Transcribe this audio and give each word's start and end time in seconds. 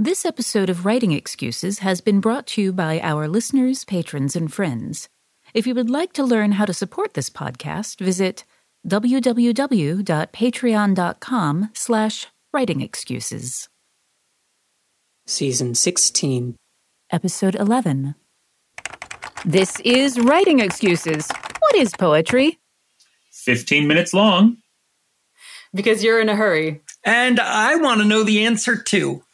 This 0.00 0.24
episode 0.24 0.70
of 0.70 0.86
Writing 0.86 1.10
Excuses 1.10 1.80
has 1.80 2.00
been 2.00 2.20
brought 2.20 2.46
to 2.48 2.62
you 2.62 2.72
by 2.72 3.00
our 3.00 3.26
listeners, 3.26 3.84
patrons, 3.84 4.36
and 4.36 4.54
friends. 4.54 5.08
If 5.54 5.66
you 5.66 5.74
would 5.74 5.90
like 5.90 6.12
to 6.12 6.22
learn 6.22 6.52
how 6.52 6.66
to 6.66 6.72
support 6.72 7.14
this 7.14 7.28
podcast, 7.28 7.98
visit 7.98 8.44
www.patreon.com 8.86 11.70
slash 11.74 12.26
writingexcuses. 12.54 13.68
Season 15.26 15.74
16. 15.74 16.54
Episode 17.10 17.56
11. 17.56 18.14
This 19.44 19.80
is 19.80 20.20
Writing 20.20 20.60
Excuses. 20.60 21.28
What 21.58 21.74
is 21.74 21.92
poetry? 21.98 22.60
15 23.32 23.88
minutes 23.88 24.14
long. 24.14 24.58
Because 25.74 26.04
you're 26.04 26.20
in 26.20 26.28
a 26.28 26.36
hurry. 26.36 26.82
And 27.04 27.40
I 27.40 27.74
want 27.74 28.00
to 28.00 28.06
know 28.06 28.22
the 28.22 28.46
answer 28.46 28.76
too. 28.76 29.24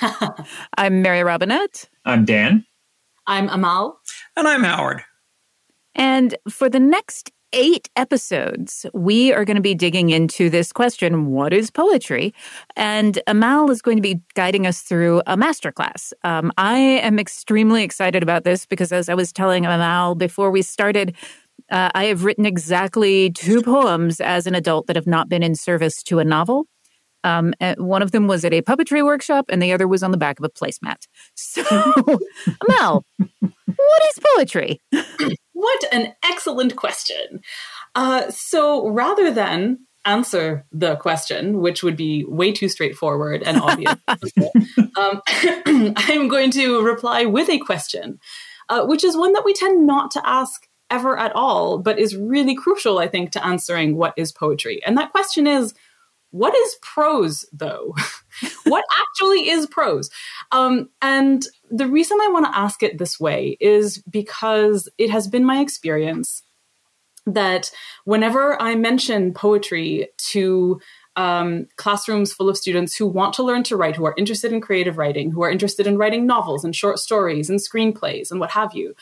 I'm 0.78 1.02
Mary 1.02 1.22
Robinette. 1.22 1.88
I'm 2.04 2.24
Dan. 2.24 2.64
I'm 3.26 3.48
Amal. 3.48 3.98
And 4.36 4.46
I'm 4.46 4.64
Howard. 4.64 5.02
And 5.94 6.36
for 6.48 6.68
the 6.68 6.80
next 6.80 7.30
eight 7.54 7.88
episodes, 7.94 8.84
we 8.92 9.32
are 9.32 9.44
going 9.44 9.56
to 9.56 9.62
be 9.62 9.74
digging 9.74 10.10
into 10.10 10.50
this 10.50 10.72
question 10.72 11.26
what 11.26 11.52
is 11.52 11.70
poetry? 11.70 12.34
And 12.76 13.22
Amal 13.26 13.70
is 13.70 13.80
going 13.80 13.96
to 13.96 14.02
be 14.02 14.20
guiding 14.34 14.66
us 14.66 14.80
through 14.82 15.22
a 15.26 15.36
masterclass. 15.36 16.12
Um, 16.24 16.52
I 16.58 16.76
am 16.76 17.18
extremely 17.18 17.84
excited 17.84 18.22
about 18.22 18.44
this 18.44 18.66
because, 18.66 18.92
as 18.92 19.08
I 19.08 19.14
was 19.14 19.32
telling 19.32 19.64
Amal 19.64 20.16
before 20.16 20.50
we 20.50 20.62
started, 20.62 21.14
uh, 21.70 21.90
I 21.94 22.06
have 22.06 22.24
written 22.24 22.44
exactly 22.44 23.30
two 23.30 23.62
poems 23.62 24.20
as 24.20 24.46
an 24.46 24.54
adult 24.54 24.88
that 24.88 24.96
have 24.96 25.06
not 25.06 25.28
been 25.28 25.42
in 25.42 25.54
service 25.54 26.02
to 26.04 26.18
a 26.18 26.24
novel. 26.24 26.66
Um, 27.24 27.54
one 27.78 28.02
of 28.02 28.12
them 28.12 28.28
was 28.28 28.44
at 28.44 28.52
a 28.52 28.62
puppetry 28.62 29.04
workshop, 29.04 29.46
and 29.48 29.60
the 29.62 29.72
other 29.72 29.88
was 29.88 30.02
on 30.02 30.10
the 30.10 30.16
back 30.16 30.38
of 30.38 30.44
a 30.44 30.50
placemat. 30.50 31.06
So, 31.34 31.62
Mel, 32.68 33.04
what 33.18 34.02
is 34.10 34.20
poetry? 34.36 34.80
What 35.52 35.84
an 35.92 36.14
excellent 36.22 36.76
question. 36.76 37.40
Uh, 37.94 38.30
so, 38.30 38.88
rather 38.88 39.32
than 39.32 39.86
answer 40.04 40.66
the 40.70 40.96
question, 40.96 41.60
which 41.60 41.82
would 41.82 41.96
be 41.96 42.24
way 42.28 42.52
too 42.52 42.68
straightforward 42.68 43.42
and 43.42 43.60
obvious, 43.60 43.96
um, 44.96 45.22
I'm 45.96 46.28
going 46.28 46.50
to 46.52 46.82
reply 46.82 47.24
with 47.24 47.48
a 47.48 47.58
question, 47.58 48.18
uh, 48.68 48.84
which 48.84 49.02
is 49.02 49.16
one 49.16 49.32
that 49.32 49.44
we 49.44 49.54
tend 49.54 49.86
not 49.86 50.10
to 50.12 50.28
ask 50.28 50.68
ever 50.90 51.18
at 51.18 51.32
all, 51.34 51.78
but 51.78 51.98
is 51.98 52.16
really 52.16 52.54
crucial, 52.54 52.98
I 52.98 53.08
think, 53.08 53.32
to 53.32 53.44
answering 53.44 53.96
what 53.96 54.14
is 54.16 54.32
poetry. 54.32 54.82
And 54.84 54.98
that 54.98 55.12
question 55.12 55.46
is 55.46 55.74
what 56.34 56.52
is 56.52 56.76
prose 56.82 57.46
though? 57.52 57.94
what 58.64 58.84
actually 58.90 59.48
is 59.50 59.68
prose? 59.68 60.10
Um, 60.50 60.88
and 61.00 61.46
the 61.70 61.86
reason 61.86 62.18
I 62.20 62.26
want 62.26 62.46
to 62.46 62.58
ask 62.58 62.82
it 62.82 62.98
this 62.98 63.20
way 63.20 63.56
is 63.60 63.98
because 64.10 64.88
it 64.98 65.10
has 65.10 65.28
been 65.28 65.44
my 65.44 65.60
experience 65.60 66.42
that 67.24 67.70
whenever 68.04 68.60
I 68.60 68.74
mention 68.74 69.32
poetry 69.32 70.08
to 70.32 70.80
um, 71.14 71.68
classrooms 71.76 72.32
full 72.32 72.48
of 72.48 72.58
students 72.58 72.96
who 72.96 73.06
want 73.06 73.34
to 73.34 73.44
learn 73.44 73.62
to 73.62 73.76
write, 73.76 73.94
who 73.94 74.04
are 74.04 74.14
interested 74.18 74.52
in 74.52 74.60
creative 74.60 74.98
writing, 74.98 75.30
who 75.30 75.44
are 75.44 75.50
interested 75.52 75.86
in 75.86 75.98
writing 75.98 76.26
novels 76.26 76.64
and 76.64 76.74
short 76.74 76.98
stories 76.98 77.48
and 77.48 77.60
screenplays 77.60 78.32
and 78.32 78.40
what 78.40 78.50
have 78.50 78.74
you, 78.74 78.96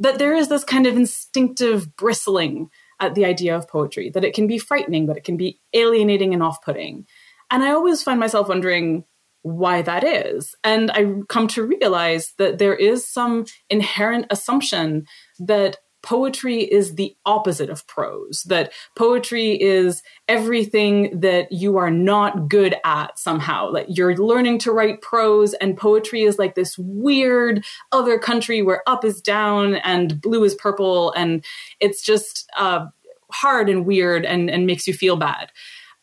that 0.00 0.18
there 0.18 0.34
is 0.34 0.48
this 0.48 0.64
kind 0.64 0.84
of 0.84 0.96
instinctive 0.96 1.94
bristling 1.94 2.70
at 3.00 3.14
the 3.14 3.24
idea 3.24 3.56
of 3.56 3.68
poetry, 3.68 4.10
that 4.10 4.24
it 4.24 4.34
can 4.34 4.46
be 4.46 4.58
frightening, 4.58 5.06
that 5.06 5.16
it 5.16 5.24
can 5.24 5.36
be 5.36 5.60
alienating 5.72 6.32
and 6.32 6.42
off 6.42 6.62
putting. 6.62 7.06
And 7.50 7.62
I 7.62 7.70
always 7.72 8.02
find 8.02 8.18
myself 8.18 8.48
wondering 8.48 9.04
why 9.42 9.82
that 9.82 10.02
is. 10.02 10.54
And 10.64 10.90
I 10.90 11.06
come 11.28 11.46
to 11.48 11.62
realize 11.62 12.32
that 12.38 12.58
there 12.58 12.74
is 12.74 13.08
some 13.08 13.46
inherent 13.70 14.26
assumption 14.30 15.06
that 15.38 15.76
poetry 16.06 16.60
is 16.60 16.94
the 16.94 17.14
opposite 17.26 17.68
of 17.68 17.86
prose, 17.88 18.44
that 18.44 18.72
poetry 18.94 19.60
is 19.60 20.04
everything 20.28 21.18
that 21.20 21.50
you 21.50 21.76
are 21.76 21.90
not 21.90 22.48
good 22.48 22.76
at 22.84 23.18
somehow. 23.18 23.70
Like 23.70 23.86
you're 23.88 24.16
learning 24.16 24.60
to 24.60 24.72
write 24.72 25.02
prose, 25.02 25.52
and 25.54 25.76
poetry 25.76 26.22
is 26.22 26.38
like 26.38 26.54
this 26.54 26.78
weird 26.78 27.64
other 27.90 28.18
country 28.18 28.62
where 28.62 28.82
up 28.86 29.04
is 29.04 29.20
down 29.20 29.74
and 29.74 30.20
blue 30.20 30.44
is 30.44 30.54
purple, 30.54 31.12
and 31.12 31.44
it's 31.80 32.02
just 32.02 32.48
uh, 32.56 32.86
hard 33.32 33.68
and 33.68 33.84
weird 33.84 34.24
and, 34.24 34.48
and 34.48 34.64
makes 34.64 34.86
you 34.86 34.94
feel 34.94 35.16
bad. 35.16 35.50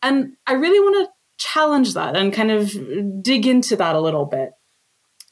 And 0.02 0.36
I 0.46 0.52
really 0.52 0.80
want 0.80 1.06
to 1.06 1.12
challenge 1.38 1.94
that 1.94 2.14
and 2.14 2.30
kind 2.30 2.50
of 2.50 3.22
dig 3.22 3.46
into 3.46 3.74
that 3.76 3.96
a 3.96 4.00
little 4.00 4.26
bit. 4.26 4.50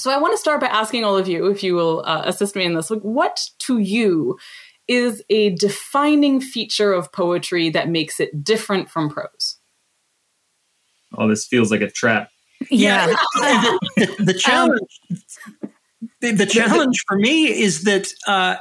So 0.03 0.11
I 0.11 0.19
want 0.19 0.33
to 0.33 0.39
start 0.39 0.61
by 0.61 0.67
asking 0.67 1.05
all 1.05 1.17
of 1.17 1.29
you, 1.29 1.47
if 1.47 1.63
you 1.63 1.77
will 1.77 2.03
uh, 2.05 2.23
assist 2.25 2.57
me 2.57 2.65
in 2.65 2.75
this, 2.75 2.91
like 2.91 3.03
what 3.03 3.41
to 3.61 3.79
you 3.79 4.37
is 4.89 5.23
a 5.31 5.51
defining 5.51 6.41
feature 6.41 6.93
of 6.93 7.13
poetry 7.13 7.71
that 7.71 7.89
makes 7.89 8.19
it 8.19 8.43
different 8.43 8.91
from 8.91 9.09
prose? 9.09 9.59
Oh, 11.17 11.29
this 11.29 11.47
feels 11.47 11.71
like 11.71 11.83
a 11.83 11.89
trap. 11.91 12.31
Yeah. 12.69 13.07
the, 13.07 13.79
the, 13.97 14.25
the, 14.25 14.35
challenge, 14.35 15.01
the, 16.21 16.33
the, 16.33 16.47
challenge 16.47 16.97
for 17.07 17.17
me 17.17 17.47
is 17.47 17.85
that 17.85 18.09
uh, 18.27 18.57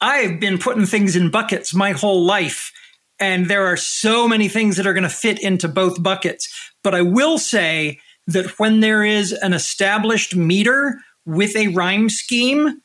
I've 0.00 0.38
been 0.38 0.56
putting 0.56 0.86
things 0.86 1.16
in 1.16 1.32
buckets 1.32 1.74
my 1.74 1.92
whole 1.92 2.24
life. 2.24 2.70
And 3.18 3.46
there 3.46 3.66
are 3.66 3.76
so 3.76 4.28
many 4.28 4.46
things 4.46 4.76
that 4.76 4.86
are 4.86 4.94
going 4.94 5.02
to 5.02 5.08
fit 5.08 5.42
into 5.42 5.66
both 5.66 6.00
buckets. 6.00 6.48
But 6.84 6.94
I 6.94 7.02
will 7.02 7.38
say 7.38 7.98
that 8.26 8.58
when 8.58 8.80
there 8.80 9.04
is 9.04 9.32
an 9.32 9.52
established 9.52 10.34
meter 10.34 10.98
with 11.24 11.56
a 11.56 11.68
rhyme 11.68 12.08
scheme, 12.08 12.80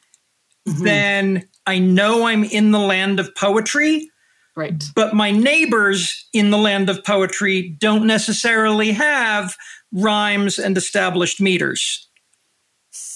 mm-hmm. 0.67 0.83
then 0.83 1.49
I 1.65 1.79
know 1.79 2.25
I'm 2.25 2.43
in 2.43 2.71
the 2.71 2.79
land 2.79 3.19
of 3.19 3.33
poetry. 3.35 4.09
Right. 4.55 4.83
But 4.95 5.13
my 5.13 5.31
neighbors 5.31 6.27
in 6.33 6.49
the 6.51 6.57
land 6.57 6.89
of 6.89 7.03
poetry 7.05 7.75
don't 7.79 8.05
necessarily 8.05 8.91
have 8.91 9.55
rhymes 9.93 10.59
and 10.59 10.77
established 10.77 11.39
meters. 11.39 12.09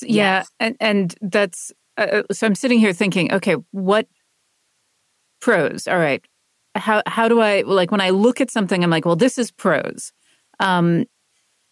Yeah, 0.01 0.39
yes. 0.39 0.51
and 0.59 0.77
and 0.79 1.15
that's 1.21 1.73
uh, 1.97 2.23
so 2.31 2.47
I'm 2.47 2.55
sitting 2.55 2.79
here 2.79 2.93
thinking, 2.93 3.33
okay, 3.33 3.55
what 3.71 4.07
prose? 5.41 5.87
All 5.87 5.97
right, 5.97 6.23
how 6.75 7.01
how 7.05 7.27
do 7.27 7.41
I 7.41 7.61
like 7.61 7.91
when 7.91 8.01
I 8.01 8.11
look 8.11 8.39
at 8.39 8.51
something? 8.51 8.83
I'm 8.83 8.89
like, 8.89 9.05
well, 9.05 9.17
this 9.17 9.37
is 9.37 9.51
prose. 9.51 10.13
Um, 10.61 11.05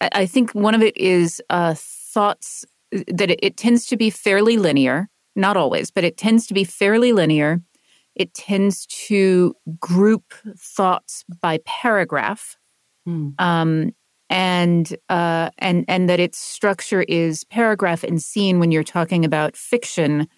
I, 0.04 0.22
I 0.22 0.26
think 0.26 0.52
one 0.52 0.74
of 0.74 0.82
it 0.82 0.96
is 0.96 1.42
uh, 1.50 1.74
thoughts 1.76 2.64
that 3.08 3.30
it, 3.30 3.40
it 3.42 3.56
tends 3.56 3.86
to 3.86 3.96
be 3.96 4.10
fairly 4.10 4.56
linear 4.56 5.08
not 5.36 5.56
always, 5.56 5.90
but 5.90 6.04
it 6.04 6.16
tends 6.16 6.46
to 6.46 6.54
be 6.54 6.64
fairly 6.64 7.12
linear. 7.12 7.60
It 8.14 8.34
tends 8.34 8.86
to 8.86 9.54
group 9.80 10.32
thoughts 10.56 11.24
by 11.40 11.58
paragraph. 11.64 12.56
Hmm. 13.04 13.30
Um, 13.38 13.90
and 14.30 14.96
uh, 15.08 15.50
and 15.58 15.84
and 15.86 16.08
that 16.08 16.18
its 16.18 16.38
structure 16.38 17.02
is 17.02 17.44
paragraph 17.44 18.02
and 18.02 18.22
scene 18.22 18.58
when 18.58 18.72
you're 18.72 18.82
talking 18.82 19.24
about 19.24 19.56
fiction, 19.56 20.28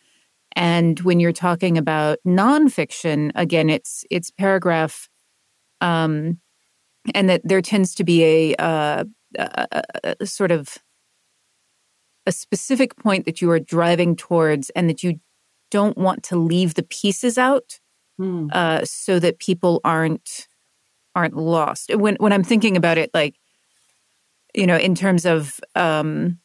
and 0.57 0.99
when 1.01 1.21
you're 1.21 1.33
talking 1.33 1.79
about 1.79 2.19
nonfiction, 2.27 3.31
again, 3.37 3.71
it's 3.71 4.05
it's 4.11 4.31
paragraph, 4.31 5.09
um, 5.81 6.41
and 7.15 7.29
that 7.31 7.43
there 7.45 7.63
tends 7.63 7.95
to 7.95 8.05
be 8.05 8.25
a, 8.25 8.55
uh, 8.57 9.05
a, 9.39 9.83
a, 10.05 10.17
a 10.21 10.27
sort 10.27 10.51
of 10.51 10.79
a 12.27 12.33
specific 12.33 12.97
point 12.97 13.25
that 13.25 13.41
you 13.41 13.51
are 13.51 13.61
driving 13.61 14.17
towards 14.17 14.71
and 14.71 14.91
that 14.91 15.03
you 15.03 15.21
don't 15.71 15.97
want 15.97 16.23
to 16.25 16.37
leave 16.37 16.75
the 16.75 16.83
pieces 16.83 17.39
out 17.39 17.79
mm. 18.21 18.53
uh, 18.53 18.85
so 18.85 19.19
that 19.19 19.39
people 19.39 19.81
aren't 19.85 20.49
aren't 21.15 21.37
lost. 21.37 21.95
When 21.95 22.17
when 22.17 22.33
i'm 22.33 22.45
thinking 22.45 22.77
about 22.77 22.99
it 22.99 23.11
like 23.15 23.37
you 24.55 24.67
know 24.67 24.77
in 24.77 24.95
terms 24.95 25.25
of 25.25 25.59
um 25.75 26.39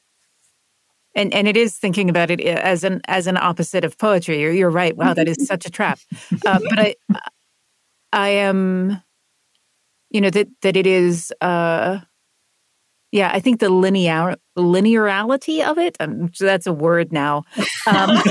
and 1.14 1.34
and 1.34 1.48
it 1.48 1.58
is 1.58 1.78
thinking 1.78 2.10
about 2.10 2.32
it 2.32 2.40
as 2.40 2.84
an 2.84 3.02
as 3.08 3.28
an 3.28 3.38
opposite 3.38 3.84
of 3.84 3.98
poetry. 3.98 4.40
You're, 4.40 4.54
you're 4.54 4.70
right. 4.70 4.96
Wow 4.96 5.14
that 5.14 5.28
is 5.28 5.46
such 5.46 5.66
a 5.66 5.70
trap. 5.70 6.00
Uh, 6.46 6.60
but 6.70 6.80
i 6.80 6.96
i 8.14 8.30
am 8.30 9.02
you 10.10 10.22
know 10.22 10.30
that 10.30 10.48
that 10.62 10.78
it 10.78 10.88
is 10.88 11.34
uh 11.42 12.00
yeah, 13.12 13.30
I 13.34 13.40
think 13.40 13.60
the 13.60 13.70
linear 13.70 14.36
linearity 14.58 15.66
of 15.66 15.78
it. 15.78 15.98
Um, 16.00 16.34
so 16.34 16.46
that's 16.46 16.68
a 16.68 16.74
word 16.74 17.12
now. 17.12 17.44
Um, 17.88 18.10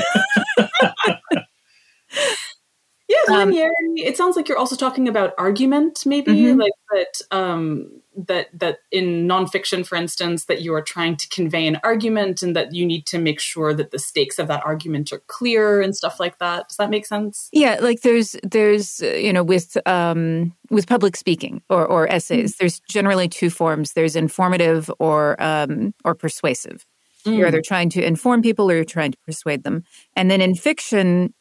yeah, 3.08 3.18
um, 3.28 3.50
linearity. 3.50 3.66
Um, 3.66 3.94
it 3.96 4.16
sounds 4.16 4.36
like 4.36 4.48
you're 4.48 4.58
also 4.58 4.76
talking 4.76 5.08
about 5.08 5.34
argument, 5.38 6.04
maybe 6.06 6.32
mm-hmm. 6.32 6.60
like 6.60 6.72
that. 6.92 7.20
Um, 7.30 7.99
that 8.16 8.48
that 8.52 8.78
in 8.90 9.26
nonfiction, 9.26 9.86
for 9.86 9.96
instance, 9.96 10.44
that 10.46 10.62
you 10.62 10.74
are 10.74 10.82
trying 10.82 11.16
to 11.16 11.28
convey 11.28 11.66
an 11.66 11.80
argument 11.84 12.42
and 12.42 12.56
that 12.56 12.74
you 12.74 12.84
need 12.84 13.06
to 13.06 13.18
make 13.18 13.40
sure 13.40 13.72
that 13.74 13.90
the 13.90 13.98
stakes 13.98 14.38
of 14.38 14.48
that 14.48 14.64
argument 14.64 15.12
are 15.12 15.22
clear 15.26 15.80
and 15.80 15.96
stuff 15.96 16.18
like 16.18 16.38
that. 16.38 16.68
Does 16.68 16.76
that 16.76 16.90
make 16.90 17.06
sense? 17.06 17.48
Yeah, 17.52 17.78
like 17.80 18.00
there's 18.02 18.36
there's 18.42 19.02
uh, 19.02 19.06
you 19.06 19.32
know 19.32 19.44
with 19.44 19.76
um, 19.86 20.54
with 20.70 20.86
public 20.86 21.16
speaking 21.16 21.62
or 21.70 21.86
or 21.86 22.10
essays, 22.12 22.54
mm. 22.54 22.58
there's 22.58 22.80
generally 22.88 23.28
two 23.28 23.50
forms. 23.50 23.92
There's 23.92 24.16
informative 24.16 24.90
or 24.98 25.40
um, 25.42 25.94
or 26.04 26.14
persuasive. 26.14 26.86
Mm. 27.24 27.38
You're 27.38 27.48
either 27.48 27.62
trying 27.62 27.90
to 27.90 28.04
inform 28.04 28.42
people 28.42 28.70
or 28.70 28.74
you're 28.74 28.84
trying 28.84 29.12
to 29.12 29.18
persuade 29.26 29.62
them. 29.62 29.84
And 30.16 30.30
then 30.30 30.40
in 30.40 30.54
fiction, 30.54 31.34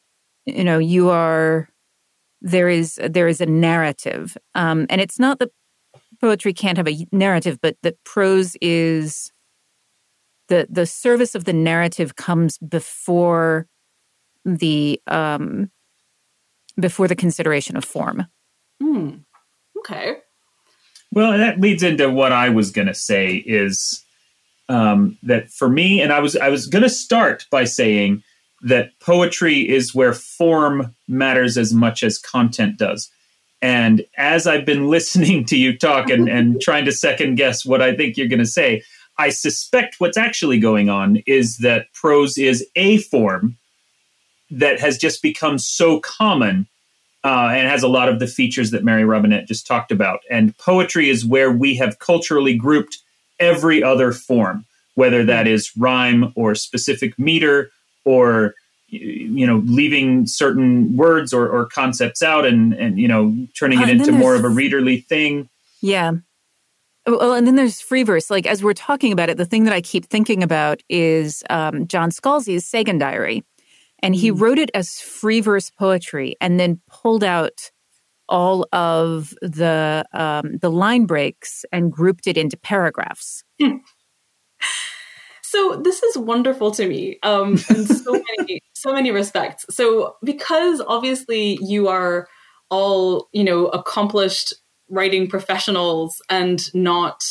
you 0.45 0.63
know, 0.63 0.77
you 0.77 1.09
are 1.09 1.69
there 2.41 2.69
is 2.69 2.99
there 3.03 3.27
is 3.27 3.41
a 3.41 3.45
narrative, 3.45 4.37
um, 4.55 4.85
and 4.89 5.01
it's 5.01 5.19
not 5.19 5.39
that 5.39 5.49
poetry 6.19 6.53
can't 6.53 6.77
have 6.77 6.87
a 6.87 7.07
narrative, 7.11 7.59
but 7.61 7.77
that 7.83 8.03
prose 8.03 8.55
is 8.61 9.31
the 10.47 10.67
the 10.69 10.85
service 10.85 11.35
of 11.35 11.45
the 11.45 11.53
narrative 11.53 12.15
comes 12.15 12.57
before 12.57 13.67
the 14.45 15.01
um, 15.07 15.71
before 16.79 17.07
the 17.07 17.15
consideration 17.15 17.77
of 17.77 17.85
form. 17.85 18.25
Hmm. 18.81 19.17
Okay. 19.77 20.17
Well, 21.11 21.37
that 21.37 21.59
leads 21.59 21.83
into 21.83 22.09
what 22.09 22.31
I 22.31 22.49
was 22.49 22.71
going 22.71 22.87
to 22.87 22.93
say 22.93 23.35
is 23.35 24.03
um, 24.67 25.17
that 25.23 25.49
for 25.49 25.69
me, 25.69 26.01
and 26.01 26.13
I 26.13 26.19
was 26.19 26.35
I 26.35 26.49
was 26.49 26.67
going 26.67 26.83
to 26.83 26.89
start 26.89 27.45
by 27.51 27.63
saying 27.63 28.23
that 28.61 28.91
poetry 28.99 29.67
is 29.67 29.95
where 29.95 30.13
form 30.13 30.95
matters 31.07 31.57
as 31.57 31.73
much 31.73 32.03
as 32.03 32.17
content 32.17 32.77
does. 32.77 33.09
And 33.61 34.05
as 34.17 34.47
I've 34.47 34.65
been 34.65 34.87
listening 34.89 35.45
to 35.45 35.57
you 35.57 35.77
talk 35.77 36.09
and, 36.09 36.27
and 36.29 36.61
trying 36.61 36.85
to 36.85 36.91
second 36.91 37.35
guess 37.35 37.65
what 37.65 37.81
I 37.81 37.95
think 37.95 38.17
you're 38.17 38.27
going 38.27 38.39
to 38.39 38.45
say, 38.45 38.83
I 39.17 39.29
suspect 39.29 39.95
what's 39.99 40.17
actually 40.17 40.59
going 40.59 40.89
on 40.89 41.17
is 41.25 41.57
that 41.57 41.91
prose 41.93 42.37
is 42.37 42.65
a 42.75 42.99
form 42.99 43.57
that 44.49 44.79
has 44.79 44.97
just 44.97 45.21
become 45.21 45.57
so 45.57 45.99
common 45.99 46.67
uh, 47.23 47.49
and 47.51 47.67
has 47.67 47.83
a 47.83 47.89
lot 47.89 48.07
of 48.07 48.19
the 48.19 48.27
features 48.27 48.71
that 48.71 48.83
Mary 48.83 49.03
Robinette 49.03 49.47
just 49.47 49.67
talked 49.67 49.91
about. 49.91 50.21
And 50.29 50.57
poetry 50.57 51.09
is 51.09 51.25
where 51.25 51.51
we 51.51 51.75
have 51.75 51.99
culturally 51.99 52.55
grouped 52.55 52.99
every 53.39 53.83
other 53.83 54.13
form, 54.13 54.65
whether 54.95 55.25
that 55.25 55.47
is 55.47 55.75
rhyme 55.77 56.31
or 56.35 56.55
specific 56.55 57.19
meter 57.19 57.71
or 58.05 58.55
you 58.89 59.45
know 59.45 59.61
leaving 59.65 60.25
certain 60.25 60.95
words 60.95 61.33
or, 61.33 61.47
or 61.47 61.65
concepts 61.67 62.21
out 62.21 62.45
and 62.45 62.73
and 62.73 62.99
you 62.99 63.07
know 63.07 63.35
turning 63.57 63.79
uh, 63.79 63.83
it 63.83 63.89
into 63.89 64.11
more 64.11 64.35
of 64.35 64.43
a 64.43 64.49
readerly 64.49 65.05
thing. 65.05 65.49
Yeah. 65.81 66.13
Well 67.07 67.33
and 67.33 67.47
then 67.47 67.55
there's 67.55 67.81
free 67.81 68.03
verse. 68.03 68.29
Like 68.29 68.45
as 68.45 68.63
we're 68.63 68.73
talking 68.73 69.11
about 69.11 69.29
it 69.29 69.37
the 69.37 69.45
thing 69.45 69.63
that 69.63 69.73
i 69.73 69.81
keep 69.81 70.05
thinking 70.05 70.43
about 70.43 70.81
is 70.89 71.43
um, 71.49 71.87
john 71.87 72.11
scalzi's 72.11 72.65
sagan 72.65 72.97
diary. 72.97 73.43
And 74.01 74.15
he 74.15 74.31
mm. 74.31 74.39
wrote 74.39 74.57
it 74.57 74.71
as 74.73 75.01
free 75.01 75.41
verse 75.41 75.69
poetry 75.69 76.35
and 76.39 76.57
then 76.59 76.79
pulled 76.87 77.23
out 77.23 77.71
all 78.29 78.65
of 78.71 79.33
the 79.41 80.05
um, 80.13 80.57
the 80.61 80.71
line 80.71 81.05
breaks 81.05 81.65
and 81.71 81.91
grouped 81.91 82.27
it 82.27 82.37
into 82.37 82.55
paragraphs 82.55 83.43
So 85.49 85.81
this 85.83 86.03
is 86.03 86.15
wonderful 86.15 86.69
to 86.73 86.87
me 86.87 87.17
um, 87.23 87.53
in 87.71 87.87
so 87.87 88.11
many 88.37 88.61
so 88.73 88.93
many 88.93 89.09
respects. 89.09 89.65
So 89.71 90.15
because 90.23 90.79
obviously 90.79 91.57
you 91.59 91.87
are 91.87 92.27
all 92.69 93.29
you 93.31 93.43
know 93.43 93.65
accomplished 93.69 94.53
writing 94.89 95.27
professionals 95.27 96.21
and 96.29 96.61
not 96.75 97.23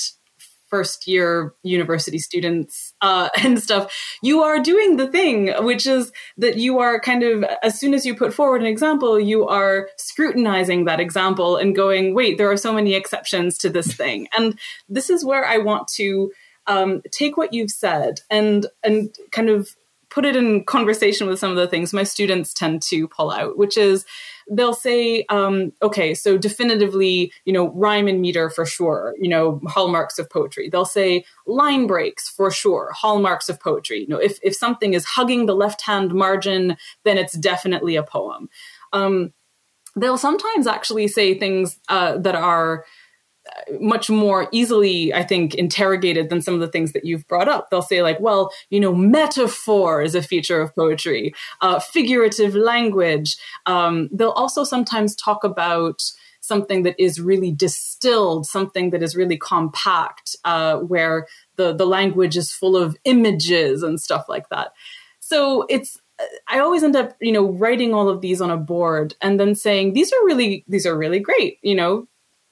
first 0.66 1.06
year 1.06 1.54
university 1.62 2.18
students 2.18 2.92
uh, 3.02 3.28
and 3.44 3.62
stuff, 3.62 3.94
you 4.20 4.42
are 4.42 4.58
doing 4.58 4.96
the 4.96 5.06
thing, 5.06 5.52
which 5.64 5.86
is 5.86 6.10
that 6.38 6.56
you 6.56 6.80
are 6.80 7.00
kind 7.00 7.22
of, 7.22 7.44
as 7.62 7.80
soon 7.80 7.94
as 7.94 8.04
you 8.04 8.14
put 8.14 8.34
forward 8.34 8.60
an 8.60 8.66
example, 8.66 9.18
you 9.18 9.46
are 9.46 9.88
scrutinizing 9.96 10.84
that 10.84 11.00
example 11.00 11.56
and 11.56 11.74
going, 11.74 12.14
wait, 12.14 12.36
there 12.36 12.50
are 12.50 12.56
so 12.56 12.72
many 12.72 12.94
exceptions 12.94 13.56
to 13.56 13.70
this 13.70 13.94
thing. 13.94 14.28
And 14.36 14.58
this 14.90 15.08
is 15.08 15.24
where 15.24 15.46
I 15.46 15.56
want 15.56 15.88
to 15.94 16.30
um, 16.68 17.02
take 17.10 17.36
what 17.36 17.52
you've 17.52 17.70
said 17.70 18.20
and 18.30 18.66
and 18.84 19.14
kind 19.32 19.48
of 19.48 19.74
put 20.10 20.24
it 20.24 20.36
in 20.36 20.64
conversation 20.64 21.26
with 21.26 21.38
some 21.38 21.50
of 21.50 21.56
the 21.56 21.66
things 21.66 21.92
my 21.92 22.02
students 22.02 22.54
tend 22.54 22.80
to 22.80 23.06
pull 23.08 23.30
out, 23.30 23.58
which 23.58 23.76
is 23.76 24.06
they'll 24.50 24.74
say, 24.74 25.24
um, 25.28 25.72
okay, 25.82 26.14
so 26.14 26.38
definitively, 26.38 27.30
you 27.44 27.52
know, 27.52 27.68
rhyme 27.72 28.08
and 28.08 28.20
meter 28.20 28.48
for 28.48 28.64
sure, 28.64 29.14
you 29.20 29.28
know, 29.28 29.60
hallmarks 29.66 30.18
of 30.18 30.30
poetry. 30.30 30.70
They'll 30.70 30.86
say 30.86 31.24
line 31.46 31.86
breaks 31.86 32.28
for 32.28 32.50
sure, 32.50 32.90
hallmarks 32.94 33.50
of 33.50 33.60
poetry. 33.60 34.00
You 34.00 34.08
know, 34.08 34.16
if, 34.16 34.38
if 34.42 34.54
something 34.54 34.94
is 34.94 35.04
hugging 35.04 35.44
the 35.44 35.54
left 35.54 35.82
hand 35.82 36.14
margin, 36.14 36.76
then 37.04 37.18
it's 37.18 37.36
definitely 37.36 37.96
a 37.96 38.02
poem. 38.02 38.48
Um, 38.94 39.34
they'll 39.94 40.16
sometimes 40.18 40.66
actually 40.66 41.08
say 41.08 41.38
things 41.38 41.78
uh, 41.88 42.16
that 42.18 42.34
are 42.34 42.84
much 43.80 44.10
more 44.10 44.48
easily, 44.52 45.12
I 45.12 45.22
think, 45.22 45.54
interrogated 45.54 46.30
than 46.30 46.42
some 46.42 46.54
of 46.54 46.60
the 46.60 46.68
things 46.68 46.92
that 46.92 47.04
you've 47.04 47.26
brought 47.28 47.48
up. 47.48 47.70
They'll 47.70 47.82
say, 47.82 48.02
like, 48.02 48.20
well, 48.20 48.50
you 48.70 48.80
know, 48.80 48.94
metaphor 48.94 50.02
is 50.02 50.14
a 50.14 50.22
feature 50.22 50.60
of 50.60 50.74
poetry, 50.74 51.34
uh, 51.60 51.78
figurative 51.80 52.54
language. 52.54 53.36
Um, 53.66 54.08
they'll 54.12 54.30
also 54.30 54.64
sometimes 54.64 55.14
talk 55.14 55.44
about 55.44 56.02
something 56.40 56.82
that 56.84 56.94
is 56.98 57.20
really 57.20 57.52
distilled, 57.52 58.46
something 58.46 58.90
that 58.90 59.02
is 59.02 59.16
really 59.16 59.36
compact, 59.36 60.36
uh, 60.44 60.76
where 60.76 61.26
the, 61.56 61.74
the 61.74 61.86
language 61.86 62.36
is 62.36 62.52
full 62.52 62.76
of 62.76 62.96
images 63.04 63.82
and 63.82 64.00
stuff 64.00 64.28
like 64.28 64.48
that. 64.48 64.72
So 65.20 65.66
it's 65.68 65.98
I 66.48 66.58
always 66.58 66.82
end 66.82 66.96
up, 66.96 67.16
you 67.20 67.32
know, 67.32 67.52
writing 67.52 67.94
all 67.94 68.08
of 68.08 68.20
these 68.20 68.40
on 68.40 68.50
a 68.50 68.56
board 68.56 69.14
and 69.20 69.38
then 69.38 69.54
saying 69.54 69.92
these 69.92 70.12
are 70.12 70.24
really 70.24 70.64
these 70.68 70.86
are 70.86 70.96
really 70.96 71.20
great. 71.20 71.58
You 71.62 71.74
know, 71.74 72.08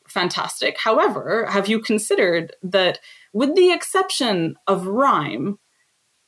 fantastic. 0.09 0.79
However, 0.79 1.47
have 1.47 1.69
you 1.69 1.81
considered 1.81 2.55
that, 2.63 2.99
with 3.33 3.55
the 3.55 3.73
exception 3.73 4.57
of 4.67 4.87
rhyme, 4.87 5.59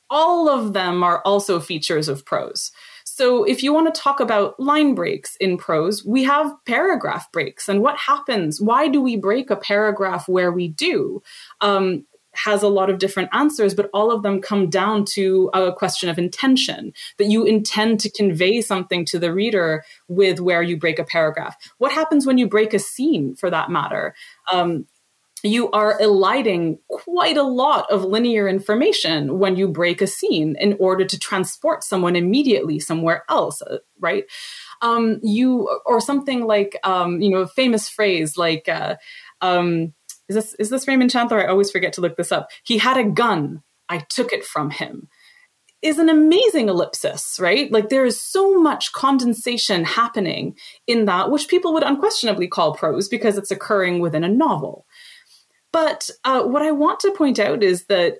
all 0.09 0.49
of 0.49 0.73
them 0.73 1.03
are 1.03 1.21
also 1.23 1.59
features 1.59 2.07
of 2.07 2.25
prose? 2.25 2.71
So, 3.05 3.43
if 3.43 3.63
you 3.63 3.73
want 3.73 3.93
to 3.93 4.01
talk 4.01 4.19
about 4.19 4.59
line 4.59 4.95
breaks 4.95 5.35
in 5.41 5.57
prose, 5.57 6.05
we 6.05 6.23
have 6.23 6.53
paragraph 6.65 7.31
breaks. 7.31 7.67
And 7.67 7.81
what 7.81 7.97
happens? 7.97 8.61
Why 8.61 8.87
do 8.87 9.01
we 9.01 9.17
break 9.17 9.49
a 9.49 9.57
paragraph 9.57 10.29
where 10.29 10.51
we 10.51 10.69
do? 10.69 11.21
Um, 11.59 12.05
has 12.45 12.63
a 12.63 12.67
lot 12.67 12.89
of 12.89 12.99
different 12.99 13.29
answers, 13.33 13.73
but 13.73 13.89
all 13.93 14.11
of 14.11 14.23
them 14.23 14.41
come 14.41 14.69
down 14.69 15.05
to 15.13 15.49
a 15.53 15.73
question 15.73 16.09
of 16.09 16.17
intention 16.17 16.93
that 17.17 17.29
you 17.29 17.43
intend 17.43 17.99
to 17.99 18.11
convey 18.11 18.61
something 18.61 19.05
to 19.05 19.19
the 19.19 19.33
reader 19.33 19.83
with 20.07 20.39
where 20.39 20.61
you 20.61 20.77
break 20.77 20.99
a 20.99 21.03
paragraph. 21.03 21.55
What 21.77 21.91
happens 21.91 22.25
when 22.25 22.37
you 22.37 22.47
break 22.47 22.73
a 22.73 22.79
scene, 22.79 23.35
for 23.35 23.49
that 23.49 23.69
matter? 23.69 24.15
Um, 24.51 24.85
you 25.43 25.71
are 25.71 25.99
eliding 26.01 26.79
quite 26.89 27.37
a 27.37 27.43
lot 27.43 27.89
of 27.89 28.03
linear 28.03 28.47
information 28.47 29.39
when 29.39 29.55
you 29.55 29.67
break 29.67 30.01
a 30.01 30.07
scene 30.07 30.55
in 30.59 30.75
order 30.79 31.05
to 31.05 31.17
transport 31.17 31.83
someone 31.83 32.15
immediately 32.15 32.79
somewhere 32.79 33.23
else, 33.29 33.61
uh, 33.61 33.77
right? 33.99 34.25
Um, 34.81 35.19
you 35.23 35.69
or 35.85 36.01
something 36.01 36.45
like 36.45 36.77
um, 36.83 37.21
you 37.21 37.29
know 37.29 37.39
a 37.39 37.47
famous 37.47 37.89
phrase 37.89 38.37
like. 38.37 38.67
Uh, 38.67 38.95
um, 39.41 39.93
is 40.29 40.35
this 40.35 40.53
is 40.55 40.69
this 40.69 40.87
Raymond 40.87 41.11
Chandler? 41.11 41.43
I 41.43 41.49
always 41.49 41.71
forget 41.71 41.93
to 41.93 42.01
look 42.01 42.15
this 42.15 42.31
up. 42.31 42.49
He 42.63 42.77
had 42.77 42.97
a 42.97 43.03
gun. 43.03 43.63
I 43.89 44.05
took 44.09 44.31
it 44.31 44.45
from 44.45 44.69
him. 44.69 45.09
Is 45.81 45.97
an 45.97 46.09
amazing 46.09 46.69
ellipsis, 46.69 47.39
right? 47.39 47.71
Like 47.71 47.89
there 47.89 48.05
is 48.05 48.21
so 48.21 48.61
much 48.61 48.91
condensation 48.91 49.85
happening 49.85 50.55
in 50.87 51.05
that, 51.05 51.31
which 51.31 51.47
people 51.47 51.73
would 51.73 51.83
unquestionably 51.83 52.47
call 52.47 52.75
prose 52.75 53.07
because 53.07 53.37
it's 53.37 53.51
occurring 53.51 53.99
within 53.99 54.23
a 54.23 54.29
novel. 54.29 54.85
But 55.71 56.09
uh, 56.25 56.43
what 56.43 56.61
I 56.61 56.71
want 56.71 56.99
to 57.01 57.11
point 57.11 57.39
out 57.39 57.63
is 57.63 57.85
that 57.85 58.17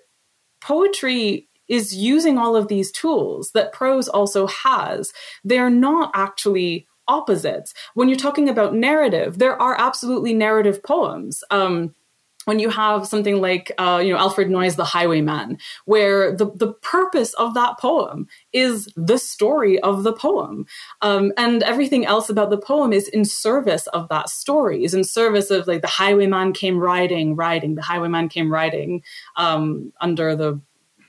poetry 0.61 1.49
is 1.67 1.95
using 1.95 2.37
all 2.37 2.55
of 2.55 2.67
these 2.67 2.91
tools 2.91 3.51
that 3.53 3.73
prose 3.73 4.07
also 4.07 4.47
has. 4.47 5.13
They're 5.43 5.69
not 5.69 6.11
actually 6.15 6.87
opposites. 7.07 7.73
When 7.93 8.07
you're 8.07 8.17
talking 8.17 8.47
about 8.47 8.73
narrative, 8.73 9.37
there 9.37 9.59
are 9.61 9.79
absolutely 9.79 10.33
narrative 10.33 10.81
poems. 10.81 11.43
Um, 11.51 11.93
when 12.49 12.57
you 12.57 12.71
have 12.71 13.05
something 13.05 13.39
like 13.39 13.71
uh, 13.77 14.01
you 14.03 14.11
know 14.11 14.17
Alfred 14.17 14.49
Noyes' 14.49 14.75
The 14.75 14.83
Highwayman, 14.83 15.59
where 15.85 16.35
the, 16.35 16.49
the 16.55 16.73
purpose 16.73 17.35
of 17.35 17.53
that 17.53 17.77
poem 17.77 18.27
is 18.51 18.91
the 18.95 19.19
story 19.19 19.79
of 19.81 20.01
the 20.01 20.13
poem. 20.13 20.65
Um, 21.03 21.31
and 21.37 21.61
everything 21.61 22.07
else 22.07 22.27
about 22.27 22.49
the 22.49 22.57
poem 22.57 22.91
is 22.91 23.07
in 23.07 23.23
service 23.23 23.85
of 23.87 24.09
that 24.09 24.29
story, 24.29 24.83
is 24.83 24.95
in 24.95 25.03
service 25.03 25.51
of 25.51 25.67
like 25.67 25.81
the 25.81 25.87
highwayman 25.87 26.53
came 26.53 26.79
riding, 26.79 27.35
riding, 27.35 27.75
the 27.75 27.83
highwayman 27.83 28.29
came 28.29 28.51
riding 28.51 29.03
um, 29.35 29.93
under 30.01 30.35
the 30.35 30.59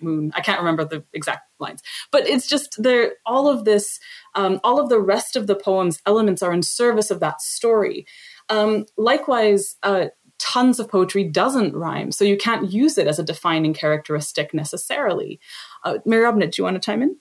moon. 0.03 0.33
I 0.35 0.43
can't 0.43 0.61
remember 0.61 0.85
the 0.85 1.05
exact 1.15 1.49
lines, 1.59 1.83
but 2.13 2.29
it's 2.29 2.49
just 2.49 2.83
there. 2.83 3.15
All 3.25 3.49
of 3.49 3.65
this, 3.65 3.99
um, 4.35 4.61
all 4.63 4.79
of 4.79 4.91
the 4.91 5.01
rest 5.01 5.37
of 5.37 5.47
the 5.47 5.57
poem's 5.57 6.03
elements 6.05 6.43
are 6.43 6.53
in 6.53 6.63
service 6.63 7.11
of 7.11 7.21
that 7.21 7.41
story. 7.41 8.07
Um, 8.51 8.85
likewise, 8.97 9.77
uh, 9.85 10.07
tons 10.41 10.81
of 10.81 10.89
poetry 10.89 11.23
doesn't 11.23 11.77
rhyme. 11.77 12.11
So 12.11 12.25
you 12.25 12.37
can't 12.37 12.73
use 12.73 12.99
it 12.99 13.07
as 13.07 13.19
a 13.19 13.23
defining 13.23 13.75
characteristic 13.75 14.53
necessarily. 14.53 15.39
Uh, 15.85 15.99
Mary 16.05 16.25
Robinette, 16.25 16.53
do 16.53 16.61
you 16.61 16.65
want 16.65 16.77
to 16.77 16.81
chime 16.81 17.03
in? 17.03 17.17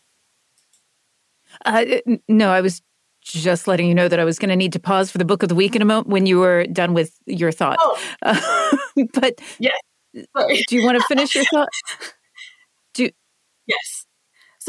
Uh, 1.66 1.86
no, 2.28 2.52
I 2.52 2.62
was 2.62 2.82
just 3.22 3.68
letting 3.68 3.88
you 3.88 3.94
know 3.94 4.08
that 4.08 4.20
I 4.20 4.24
was 4.24 4.40
going 4.40 4.50
to 4.50 4.56
need 4.56 4.74
to 4.74 4.80
pause 4.80 5.12
for 5.12 5.18
the 5.18 5.26
book 5.26 5.44
of 5.44 5.50
the 5.50 5.56
week 5.56 5.76
in 5.76 5.82
a 5.82 5.86
moment 5.86 6.08
when 6.08 6.26
you 6.26 6.40
were 6.40 6.66
done 6.68 6.94
with 6.94 7.16
your 7.26 7.52
thought. 7.52 7.78
Oh. 7.80 8.00
Uh, 8.22 9.04
but 9.14 9.40
yes. 9.60 9.78
Sorry. 10.36 10.64
do 10.68 10.76
you 10.76 10.86
want 10.86 10.98
to 10.98 11.04
finish 11.08 11.36
your 11.36 11.44
thought? 11.52 11.70
Do 12.94 13.10
yes. 13.68 13.99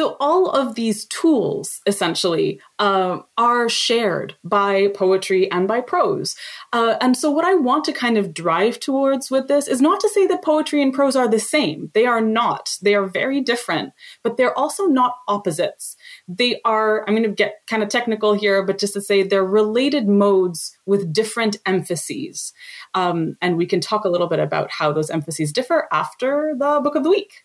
So 0.00 0.16
all 0.18 0.48
of 0.48 0.76
these 0.76 1.04
tools 1.04 1.82
essentially 1.86 2.58
uh, 2.78 3.18
are 3.36 3.68
shared 3.68 4.34
by 4.42 4.88
poetry 4.94 5.52
and 5.52 5.68
by 5.68 5.82
prose. 5.82 6.36
Uh, 6.72 6.96
and 7.02 7.14
so 7.14 7.30
what 7.30 7.44
I 7.44 7.54
want 7.54 7.84
to 7.84 7.92
kind 7.92 8.16
of 8.16 8.32
drive 8.32 8.80
towards 8.80 9.30
with 9.30 9.46
this 9.46 9.68
is 9.68 9.82
not 9.82 10.00
to 10.00 10.08
say 10.08 10.26
that 10.28 10.42
poetry 10.42 10.80
and 10.80 10.90
prose 10.90 11.16
are 11.16 11.28
the 11.28 11.38
same. 11.38 11.90
They 11.92 12.06
are 12.06 12.22
not. 12.22 12.78
They 12.80 12.94
are 12.94 13.04
very 13.04 13.42
different, 13.42 13.92
but 14.24 14.38
they're 14.38 14.56
also 14.56 14.86
not 14.86 15.16
opposites. 15.28 15.96
They 16.26 16.62
are, 16.64 17.04
I'm 17.06 17.14
going 17.14 17.28
to 17.28 17.34
get 17.34 17.56
kind 17.68 17.82
of 17.82 17.90
technical 17.90 18.32
here, 18.32 18.64
but 18.64 18.78
just 18.78 18.94
to 18.94 19.02
say 19.02 19.22
they're 19.22 19.44
related 19.44 20.08
modes 20.08 20.74
with 20.86 21.12
different 21.12 21.58
emphases. 21.66 22.54
Um, 22.94 23.36
and 23.42 23.58
we 23.58 23.66
can 23.66 23.82
talk 23.82 24.06
a 24.06 24.08
little 24.08 24.28
bit 24.28 24.38
about 24.38 24.70
how 24.70 24.94
those 24.94 25.10
emphases 25.10 25.52
differ 25.52 25.88
after 25.92 26.54
the 26.56 26.80
book 26.82 26.94
of 26.94 27.04
the 27.04 27.10
week. 27.10 27.44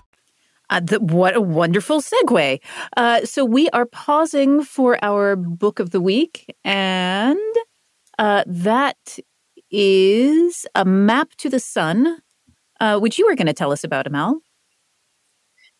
Uh, 0.71 0.79
the, 0.79 0.99
what 1.01 1.35
a 1.35 1.41
wonderful 1.41 2.01
segue. 2.01 2.59
Uh, 2.95 3.25
so 3.25 3.43
we 3.43 3.69
are 3.71 3.85
pausing 3.85 4.63
for 4.63 4.97
our 5.03 5.35
book 5.35 5.79
of 5.79 5.89
the 5.89 5.99
week, 5.99 6.55
and 6.63 7.37
uh, 8.17 8.43
that 8.47 9.19
is 9.69 10.65
A 10.73 10.85
Map 10.85 11.31
to 11.37 11.49
the 11.49 11.59
Sun, 11.59 12.19
uh, 12.79 12.99
which 12.99 13.19
you 13.19 13.27
were 13.27 13.35
going 13.35 13.47
to 13.47 13.53
tell 13.53 13.73
us 13.73 13.83
about, 13.83 14.07
Amal. 14.07 14.39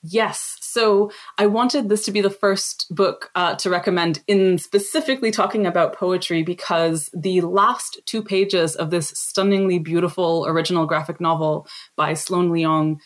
Yes. 0.03 0.57
So 0.61 1.11
I 1.37 1.45
wanted 1.45 1.87
this 1.87 2.03
to 2.05 2.11
be 2.11 2.21
the 2.21 2.31
first 2.31 2.87
book 2.89 3.29
uh, 3.35 3.53
to 3.55 3.69
recommend 3.69 4.23
in 4.25 4.57
specifically 4.57 5.29
talking 5.29 5.67
about 5.67 5.95
poetry 5.95 6.41
because 6.41 7.09
the 7.13 7.41
last 7.41 7.99
two 8.07 8.23
pages 8.23 8.75
of 8.75 8.89
this 8.89 9.09
stunningly 9.09 9.77
beautiful 9.77 10.45
original 10.47 10.87
graphic 10.87 11.21
novel 11.21 11.67
by 11.95 12.15
Sloane 12.15 12.49
Leong 12.49 12.97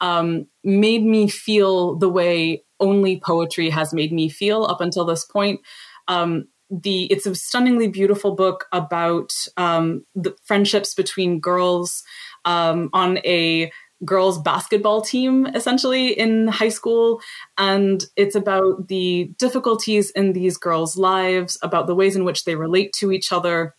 um, 0.00 0.46
made 0.64 1.04
me 1.04 1.28
feel 1.28 1.96
the 1.96 2.08
way 2.08 2.64
only 2.78 3.20
poetry 3.20 3.70
has 3.70 3.92
made 3.92 4.12
me 4.12 4.28
feel 4.28 4.64
up 4.64 4.80
until 4.80 5.04
this 5.04 5.24
point. 5.24 5.60
Um, 6.08 6.48
the 6.70 7.04
it's 7.06 7.26
a 7.26 7.34
stunningly 7.34 7.88
beautiful 7.88 8.34
book 8.34 8.66
about 8.72 9.32
um, 9.56 10.04
the 10.14 10.36
friendships 10.44 10.94
between 10.94 11.40
girls 11.40 12.04
um, 12.44 12.88
on 12.92 13.18
a 13.18 13.72
girls 14.04 14.38
basketball 14.40 15.02
team 15.02 15.46
essentially 15.48 16.08
in 16.08 16.48
high 16.48 16.70
school 16.70 17.20
and 17.58 18.06
it's 18.16 18.34
about 18.34 18.88
the 18.88 19.30
difficulties 19.36 20.10
in 20.12 20.32
these 20.32 20.56
girls 20.56 20.96
lives 20.96 21.58
about 21.60 21.86
the 21.86 21.94
ways 21.94 22.16
in 22.16 22.24
which 22.24 22.44
they 22.44 22.54
relate 22.54 22.94
to 22.94 23.12
each 23.12 23.30
other 23.30 23.74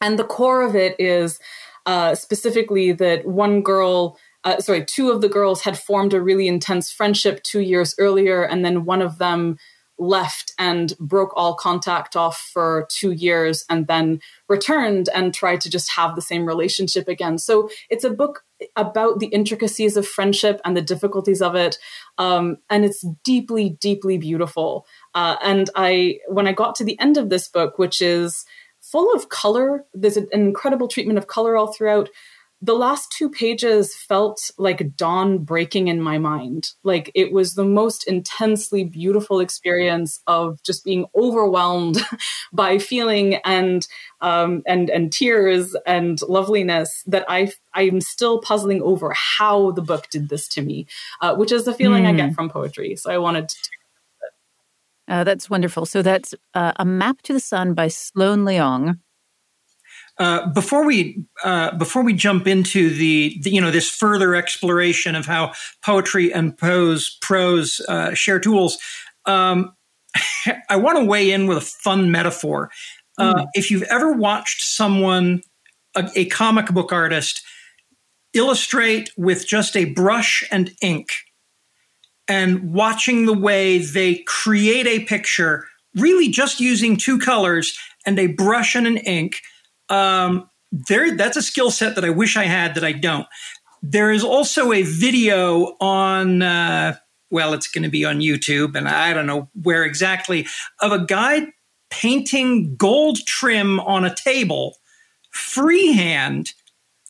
and 0.00 0.18
the 0.18 0.24
core 0.24 0.62
of 0.62 0.74
it 0.74 0.96
is 0.98 1.38
uh, 1.86 2.14
specifically 2.14 2.92
that 2.92 3.24
one 3.24 3.62
girl 3.62 4.18
uh, 4.44 4.60
sorry, 4.60 4.84
two 4.84 5.10
of 5.10 5.20
the 5.20 5.28
girls 5.28 5.62
had 5.62 5.78
formed 5.78 6.14
a 6.14 6.20
really 6.20 6.48
intense 6.48 6.90
friendship 6.90 7.42
two 7.42 7.60
years 7.60 7.94
earlier, 7.98 8.42
and 8.42 8.64
then 8.64 8.84
one 8.84 9.02
of 9.02 9.18
them 9.18 9.56
left 9.98 10.52
and 10.58 10.94
broke 10.98 11.32
all 11.36 11.54
contact 11.54 12.16
off 12.16 12.50
for 12.52 12.86
two 12.90 13.12
years 13.12 13.64
and 13.70 13.86
then 13.86 14.20
returned 14.48 15.08
and 15.14 15.32
tried 15.32 15.60
to 15.60 15.70
just 15.70 15.92
have 15.92 16.16
the 16.16 16.22
same 16.22 16.44
relationship 16.44 17.08
again. 17.08 17.38
So 17.38 17.68
it's 17.88 18.04
a 18.04 18.10
book 18.10 18.42
about 18.74 19.20
the 19.20 19.26
intricacies 19.26 19.96
of 19.96 20.06
friendship 20.06 20.60
and 20.64 20.76
the 20.76 20.82
difficulties 20.82 21.42
of 21.42 21.54
it. 21.54 21.78
Um, 22.18 22.58
and 22.68 22.84
it's 22.84 23.04
deeply, 23.24 23.76
deeply 23.80 24.18
beautiful. 24.18 24.86
Uh, 25.14 25.36
and 25.42 25.70
I, 25.74 26.18
when 26.28 26.46
I 26.46 26.52
got 26.52 26.74
to 26.76 26.84
the 26.84 26.98
end 26.98 27.16
of 27.16 27.28
this 27.28 27.48
book, 27.48 27.78
which 27.78 28.00
is 28.00 28.44
full 28.80 29.12
of 29.14 29.28
color, 29.28 29.84
there's 29.94 30.16
an 30.16 30.28
incredible 30.32 30.88
treatment 30.88 31.18
of 31.18 31.26
color 31.26 31.56
all 31.56 31.72
throughout 31.72 32.08
the 32.64 32.74
last 32.74 33.10
two 33.10 33.28
pages 33.28 33.92
felt 33.92 34.52
like 34.56 34.96
dawn 34.96 35.38
breaking 35.38 35.88
in 35.88 36.00
my 36.00 36.16
mind. 36.16 36.70
Like 36.84 37.10
it 37.12 37.32
was 37.32 37.54
the 37.54 37.64
most 37.64 38.06
intensely 38.06 38.84
beautiful 38.84 39.40
experience 39.40 40.20
of 40.28 40.62
just 40.62 40.84
being 40.84 41.06
overwhelmed 41.16 41.98
by 42.52 42.78
feeling 42.78 43.34
and 43.44 43.84
um, 44.20 44.62
and 44.64 44.88
and 44.90 45.12
tears 45.12 45.74
and 45.86 46.22
loveliness 46.22 47.02
that 47.06 47.24
I 47.28 47.52
I'm 47.74 48.00
still 48.00 48.40
puzzling 48.40 48.80
over 48.80 49.12
how 49.12 49.72
the 49.72 49.82
book 49.82 50.08
did 50.10 50.28
this 50.28 50.46
to 50.48 50.62
me, 50.62 50.86
uh, 51.20 51.34
which 51.34 51.50
is 51.50 51.64
the 51.64 51.74
feeling 51.74 52.04
mm. 52.04 52.10
I 52.10 52.12
get 52.12 52.28
hmm. 52.28 52.34
from 52.34 52.48
poetry. 52.48 52.94
So 52.94 53.10
I 53.10 53.18
wanted 53.18 53.48
to. 53.48 53.56
Uh, 55.08 55.24
that's 55.24 55.50
wonderful. 55.50 55.84
So 55.84 56.00
that's 56.00 56.32
uh, 56.54 56.72
a 56.76 56.84
map 56.84 57.22
to 57.22 57.32
the 57.32 57.40
sun 57.40 57.74
by 57.74 57.88
Sloane 57.88 58.44
Leong. 58.44 59.00
Uh, 60.18 60.46
before 60.52 60.84
we 60.84 61.24
uh, 61.42 61.76
before 61.76 62.02
we 62.02 62.12
jump 62.12 62.46
into 62.46 62.90
the, 62.90 63.38
the, 63.42 63.50
you 63.50 63.60
know 63.60 63.70
this 63.70 63.88
further 63.88 64.34
exploration 64.34 65.14
of 65.14 65.24
how 65.24 65.52
poetry 65.84 66.32
and 66.32 66.56
prose 66.56 67.16
prose 67.22 67.80
uh, 67.88 68.12
share 68.12 68.38
tools, 68.38 68.78
um, 69.24 69.74
I 70.68 70.76
want 70.76 70.98
to 70.98 71.04
weigh 71.04 71.30
in 71.30 71.46
with 71.46 71.58
a 71.58 71.62
fun 71.62 72.10
metaphor. 72.10 72.70
Mm. 73.18 73.46
If 73.54 73.70
you've 73.70 73.82
ever 73.84 74.12
watched 74.12 74.62
someone, 74.62 75.42
a, 75.96 76.08
a 76.14 76.26
comic 76.26 76.66
book 76.66 76.92
artist, 76.92 77.42
illustrate 78.34 79.10
with 79.16 79.46
just 79.46 79.76
a 79.76 79.86
brush 79.86 80.46
and 80.50 80.72
ink, 80.82 81.08
and 82.28 82.72
watching 82.72 83.24
the 83.24 83.38
way 83.38 83.78
they 83.78 84.22
create 84.26 84.86
a 84.86 85.04
picture, 85.04 85.66
really 85.94 86.28
just 86.28 86.60
using 86.60 86.96
two 86.96 87.18
colors 87.18 87.78
and 88.04 88.18
a 88.18 88.26
brush 88.28 88.74
and 88.74 88.86
an 88.86 88.98
ink 88.98 89.34
um, 89.92 90.48
there, 90.72 91.16
that's 91.16 91.36
a 91.36 91.42
skill 91.42 91.70
set 91.70 91.94
that 91.94 92.04
I 92.04 92.10
wish 92.10 92.36
I 92.36 92.44
had 92.44 92.74
that 92.74 92.84
I 92.84 92.92
don't. 92.92 93.26
There 93.82 94.10
is 94.10 94.24
also 94.24 94.72
a 94.72 94.82
video 94.82 95.76
on, 95.80 96.40
uh, 96.40 96.96
well, 97.30 97.52
it's 97.52 97.68
going 97.68 97.84
to 97.84 97.90
be 97.90 98.04
on 98.04 98.20
YouTube, 98.20 98.74
and 98.74 98.88
I 98.88 99.12
don't 99.12 99.26
know 99.26 99.48
where 99.60 99.84
exactly, 99.84 100.46
of 100.80 100.92
a 100.92 101.04
guy 101.04 101.48
painting 101.90 102.76
gold 102.76 103.18
trim 103.26 103.80
on 103.80 104.04
a 104.04 104.14
table 104.14 104.76
freehand 105.30 106.52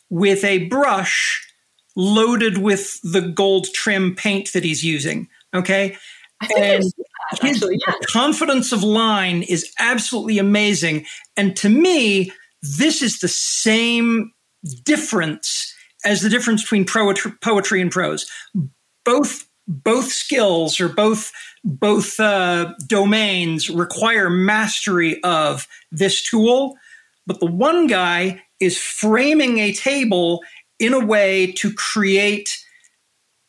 with 0.09 0.43
a 0.43 0.67
brush 0.67 1.47
loaded 1.95 2.57
with 2.57 2.99
the 3.01 3.21
gold 3.21 3.67
trim 3.73 4.15
paint 4.15 4.51
that 4.53 4.63
he's 4.63 4.83
using. 4.83 5.29
Okay. 5.53 5.95
And 6.57 6.83
actually, 7.31 7.79
yeah. 7.87 7.93
confidence 8.07 8.71
of 8.71 8.83
line 8.83 9.43
is 9.43 9.71
absolutely 9.79 10.39
amazing. 10.39 11.05
And 11.37 11.55
to 11.57 11.69
me, 11.69 12.31
this 12.63 13.01
is 13.01 13.19
the 13.19 13.27
same 13.27 14.31
difference 14.83 15.73
as 16.05 16.21
the 16.21 16.29
difference 16.29 16.63
between 16.63 16.85
poetry 16.85 17.81
and 17.81 17.91
prose. 17.91 18.29
Both 19.05 19.45
both 19.67 20.11
skills 20.11 20.79
or 20.81 20.89
both 20.89 21.31
both 21.63 22.19
uh, 22.19 22.73
domains 22.87 23.69
require 23.69 24.29
mastery 24.29 25.21
of 25.23 25.67
this 25.91 26.27
tool, 26.27 26.77
but 27.25 27.39
the 27.39 27.45
one 27.45 27.87
guy 27.87 28.41
is 28.59 28.77
framing 28.77 29.59
a 29.59 29.73
table 29.73 30.41
in 30.79 30.93
a 30.93 31.05
way 31.05 31.51
to 31.53 31.73
create 31.73 32.49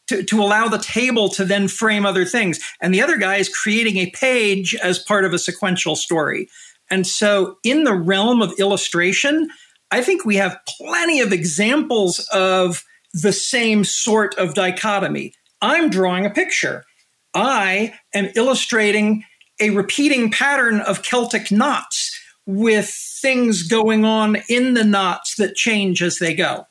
to, 0.07 0.23
to 0.23 0.41
allow 0.43 0.69
the 0.69 0.79
table 0.79 1.29
to 1.31 1.45
then 1.45 1.67
frame 1.67 2.05
other 2.05 2.25
things. 2.25 2.61
And 2.81 2.93
the 2.93 3.03
other 3.03 3.17
guy 3.17 3.37
is 3.37 3.49
creating 3.49 3.97
a 3.97 4.11
page 4.11 4.75
as 4.83 4.99
part 4.99 5.25
of 5.25 5.33
a 5.33 5.39
sequential 5.39 5.97
story. 5.97 6.49
And 6.91 7.07
so, 7.07 7.57
in 7.65 7.85
the 7.85 7.95
realm 7.95 8.43
of 8.43 8.53
illustration, 8.59 9.49
I 9.91 10.03
think 10.03 10.25
we 10.25 10.37
have 10.37 10.59
plenty 10.69 11.21
of 11.21 11.33
examples 11.33 12.19
of 12.33 12.83
the 13.13 13.33
same 13.33 13.85
sort 13.85 14.35
of 14.37 14.55
dichotomy. 14.55 15.33
I'm 15.63 15.89
drawing 15.89 16.27
a 16.27 16.31
picture. 16.31 16.85
I 17.33 17.95
am 18.13 18.31
illustrating 18.37 19.25
a 19.61 19.71
repeating 19.71 20.31
pattern 20.31 20.81
of 20.81 21.03
Celtic 21.03 21.51
knots. 21.51 22.21
with 22.47 22.91
things 23.23 23.63
going 23.63 24.05
on 24.05 24.37
in 24.49 24.75
the 24.75 24.85
knots 24.85 25.37
that 25.37 25.55
change 25.55 26.03
as 26.03 26.19
they 26.19 26.35
go. 26.35 26.67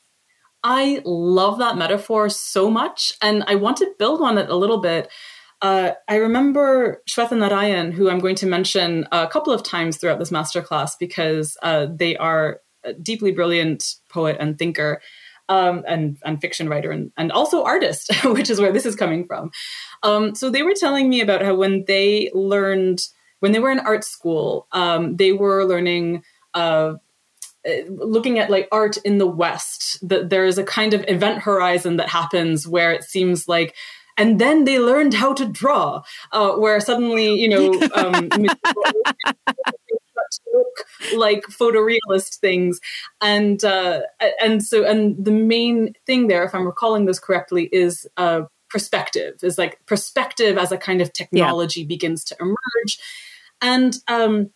I 0.62 1.02
love 1.04 1.58
that 1.58 1.76
metaphor 1.76 2.28
so 2.28 2.70
much, 2.70 3.12
and 3.20 3.44
I 3.46 3.56
want 3.56 3.78
to 3.78 3.92
build 3.98 4.22
on 4.22 4.38
it 4.38 4.48
a 4.48 4.56
little 4.56 4.78
bit. 4.78 5.08
Uh, 5.62 5.92
I 6.08 6.16
remember 6.16 7.02
Shweta 7.08 7.36
Narayan, 7.36 7.92
who 7.92 8.10
I'm 8.10 8.18
going 8.18 8.36
to 8.36 8.46
mention 8.46 9.06
a 9.12 9.26
couple 9.26 9.52
of 9.52 9.62
times 9.62 9.96
throughout 9.96 10.18
this 10.18 10.30
masterclass 10.30 10.92
because 10.98 11.56
uh, 11.62 11.86
they 11.90 12.16
are 12.16 12.60
a 12.84 12.92
deeply 12.92 13.32
brilliant 13.32 13.94
poet 14.08 14.36
and 14.38 14.58
thinker. 14.58 15.00
Um, 15.46 15.84
and 15.86 16.16
and 16.24 16.40
fiction 16.40 16.70
writer 16.70 16.90
and, 16.90 17.12
and 17.18 17.30
also 17.30 17.64
artist, 17.64 18.10
which 18.24 18.48
is 18.48 18.62
where 18.62 18.72
this 18.72 18.86
is 18.86 18.96
coming 18.96 19.26
from. 19.26 19.50
Um, 20.02 20.34
so 20.34 20.48
they 20.48 20.62
were 20.62 20.72
telling 20.72 21.10
me 21.10 21.20
about 21.20 21.42
how 21.42 21.54
when 21.54 21.84
they 21.86 22.30
learned 22.32 23.02
when 23.40 23.52
they 23.52 23.58
were 23.58 23.70
in 23.70 23.80
art 23.80 24.04
school, 24.04 24.66
um, 24.72 25.16
they 25.16 25.32
were 25.32 25.66
learning 25.66 26.22
uh, 26.54 26.94
looking 27.88 28.38
at 28.38 28.50
like 28.50 28.68
art 28.72 28.96
in 28.98 29.18
the 29.18 29.26
West, 29.26 30.06
that 30.06 30.30
there 30.30 30.44
is 30.44 30.58
a 30.58 30.64
kind 30.64 30.94
of 30.94 31.04
event 31.08 31.42
horizon 31.42 31.96
that 31.96 32.08
happens 32.08 32.68
where 32.68 32.92
it 32.92 33.04
seems 33.04 33.48
like 33.48 33.74
and 34.16 34.40
then 34.40 34.64
they 34.64 34.78
learned 34.78 35.14
how 35.14 35.32
to 35.34 35.44
draw, 35.44 36.02
uh, 36.32 36.52
where 36.52 36.80
suddenly, 36.80 37.34
you 37.34 37.48
know, 37.48 37.72
um, 37.94 38.28
look 40.52 40.86
like 41.16 41.42
photorealist 41.44 42.36
things, 42.36 42.80
and 43.20 43.64
uh, 43.64 44.00
and 44.40 44.62
so 44.62 44.84
and 44.84 45.24
the 45.24 45.30
main 45.30 45.94
thing 46.06 46.28
there, 46.28 46.44
if 46.44 46.54
I'm 46.54 46.66
recalling 46.66 47.06
this 47.06 47.18
correctly, 47.18 47.68
is 47.72 48.06
uh, 48.16 48.42
perspective. 48.70 49.34
Is 49.42 49.58
like 49.58 49.78
perspective 49.86 50.58
as 50.58 50.72
a 50.72 50.78
kind 50.78 51.00
of 51.00 51.12
technology 51.12 51.80
yeah. 51.80 51.86
begins 51.86 52.24
to 52.24 52.36
emerge, 52.40 52.98
and 53.60 53.96
um, 54.08 54.50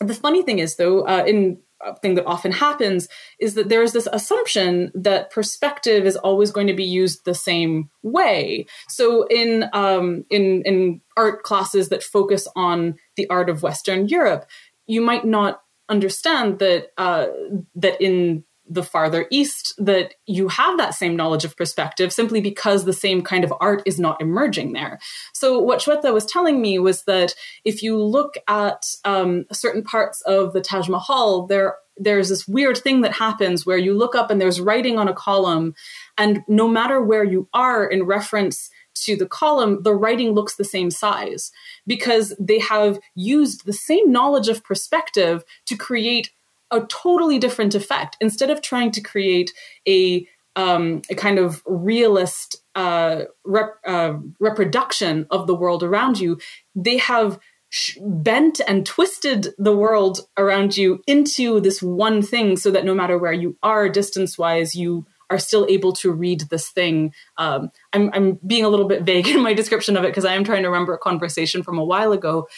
the 0.00 0.14
funny 0.14 0.42
thing 0.42 0.58
is 0.58 0.76
though, 0.76 1.06
uh, 1.06 1.24
in 1.26 1.58
thing 2.02 2.14
that 2.14 2.26
often 2.26 2.52
happens 2.52 3.08
is 3.38 3.54
that 3.54 3.68
there 3.68 3.82
is 3.82 3.92
this 3.92 4.08
assumption 4.12 4.90
that 4.94 5.30
perspective 5.30 6.06
is 6.06 6.16
always 6.16 6.50
going 6.50 6.66
to 6.66 6.74
be 6.74 6.84
used 6.84 7.24
the 7.24 7.34
same 7.34 7.90
way. 8.02 8.66
So 8.88 9.24
in 9.24 9.64
um, 9.72 10.24
in 10.30 10.62
in 10.64 11.00
art 11.16 11.42
classes 11.42 11.88
that 11.88 12.02
focus 12.02 12.46
on 12.56 12.96
the 13.16 13.28
art 13.28 13.50
of 13.50 13.62
Western 13.62 14.08
Europe, 14.08 14.46
you 14.86 15.00
might 15.00 15.24
not 15.24 15.62
understand 15.88 16.58
that 16.60 16.88
uh, 16.98 17.26
that 17.74 18.00
in 18.00 18.44
the 18.70 18.84
farther 18.84 19.26
east 19.30 19.74
that 19.78 20.14
you 20.26 20.48
have 20.48 20.78
that 20.78 20.94
same 20.94 21.16
knowledge 21.16 21.44
of 21.44 21.56
perspective 21.56 22.12
simply 22.12 22.40
because 22.40 22.84
the 22.84 22.92
same 22.92 23.20
kind 23.20 23.42
of 23.42 23.52
art 23.60 23.82
is 23.84 23.98
not 23.98 24.20
emerging 24.22 24.72
there. 24.72 25.00
So 25.34 25.58
what 25.58 25.80
Shweta 25.80 26.14
was 26.14 26.24
telling 26.24 26.62
me 26.62 26.78
was 26.78 27.02
that 27.04 27.34
if 27.64 27.82
you 27.82 28.00
look 28.00 28.34
at 28.46 28.86
um, 29.04 29.44
certain 29.52 29.82
parts 29.82 30.22
of 30.22 30.52
the 30.52 30.60
Taj 30.60 30.88
Mahal, 30.88 31.46
there 31.46 31.76
there's 32.02 32.30
this 32.30 32.48
weird 32.48 32.78
thing 32.78 33.02
that 33.02 33.12
happens 33.12 33.66
where 33.66 33.76
you 33.76 33.92
look 33.92 34.14
up 34.14 34.30
and 34.30 34.40
there's 34.40 34.60
writing 34.60 34.98
on 34.98 35.06
a 35.06 35.12
column, 35.12 35.74
and 36.16 36.42
no 36.48 36.66
matter 36.66 37.02
where 37.02 37.24
you 37.24 37.46
are 37.52 37.84
in 37.84 38.04
reference 38.04 38.70
to 38.94 39.16
the 39.16 39.26
column, 39.26 39.82
the 39.82 39.94
writing 39.94 40.30
looks 40.30 40.56
the 40.56 40.64
same 40.64 40.90
size 40.90 41.50
because 41.86 42.34
they 42.38 42.58
have 42.58 42.98
used 43.14 43.66
the 43.66 43.72
same 43.72 44.10
knowledge 44.10 44.48
of 44.48 44.64
perspective 44.64 45.44
to 45.66 45.76
create 45.76 46.30
a 46.70 46.80
totally 46.82 47.38
different 47.38 47.74
effect. 47.74 48.16
Instead 48.20 48.50
of 48.50 48.62
trying 48.62 48.90
to 48.92 49.00
create 49.00 49.52
a 49.88 50.26
um, 50.56 51.02
a 51.08 51.14
kind 51.14 51.38
of 51.38 51.62
realist 51.64 52.56
uh, 52.74 53.22
rep, 53.44 53.76
uh, 53.86 54.14
reproduction 54.40 55.26
of 55.30 55.46
the 55.46 55.54
world 55.54 55.82
around 55.82 56.18
you, 56.18 56.38
they 56.74 56.98
have 56.98 57.38
sh- 57.68 57.96
bent 58.02 58.60
and 58.66 58.84
twisted 58.84 59.54
the 59.58 59.74
world 59.74 60.20
around 60.36 60.76
you 60.76 61.02
into 61.06 61.60
this 61.60 61.80
one 61.80 62.20
thing, 62.20 62.56
so 62.56 62.70
that 62.70 62.84
no 62.84 62.94
matter 62.94 63.16
where 63.16 63.32
you 63.32 63.56
are 63.62 63.88
distance 63.88 64.36
wise, 64.36 64.74
you 64.74 65.06
are 65.30 65.38
still 65.38 65.64
able 65.70 65.92
to 65.92 66.10
read 66.10 66.40
this 66.50 66.68
thing. 66.68 67.14
Um, 67.38 67.70
I'm, 67.92 68.10
I'm 68.12 68.38
being 68.44 68.64
a 68.64 68.68
little 68.68 68.88
bit 68.88 69.02
vague 69.02 69.28
in 69.28 69.40
my 69.40 69.54
description 69.54 69.96
of 69.96 70.04
it 70.04 70.08
because 70.08 70.24
I 70.24 70.34
am 70.34 70.44
trying 70.44 70.62
to 70.62 70.68
remember 70.68 70.94
a 70.94 70.98
conversation 70.98 71.62
from 71.62 71.78
a 71.78 71.84
while 71.84 72.12
ago 72.12 72.48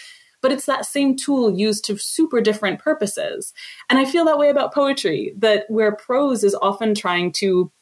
but 0.42 0.52
it's 0.52 0.66
that 0.66 0.84
same 0.84 1.16
tool 1.16 1.56
used 1.56 1.84
to 1.86 1.96
super 1.96 2.40
different 2.40 2.80
purposes. 2.80 3.54
And 3.88 3.98
I 3.98 4.04
feel 4.04 4.24
that 4.26 4.38
way 4.38 4.50
about 4.50 4.74
poetry, 4.74 5.34
that 5.38 5.64
where 5.68 5.94
prose 5.94 6.44
is 6.44 6.56
often 6.60 6.94
trying 6.94 7.32
to 7.32 7.72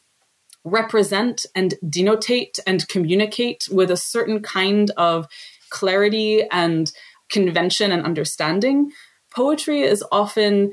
represent 0.64 1.46
and 1.54 1.74
denotate 1.88 2.58
and 2.66 2.86
communicate 2.88 3.66
with 3.72 3.90
a 3.90 3.96
certain 3.96 4.40
kind 4.42 4.90
of 4.96 5.26
clarity 5.70 6.44
and 6.50 6.92
convention 7.30 7.92
and 7.92 8.04
understanding, 8.04 8.90
poetry 9.34 9.82
is 9.82 10.04
often 10.12 10.72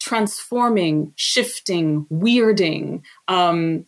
transforming, 0.00 1.12
shifting, 1.14 2.06
weirding 2.10 3.02
um, 3.28 3.86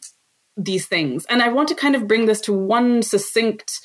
these 0.56 0.86
things. 0.86 1.26
And 1.26 1.42
I 1.42 1.48
want 1.48 1.68
to 1.70 1.74
kind 1.74 1.96
of 1.96 2.06
bring 2.06 2.26
this 2.26 2.40
to 2.42 2.52
one 2.52 3.02
succinct 3.02 3.80